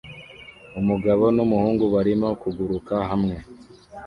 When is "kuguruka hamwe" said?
2.41-3.35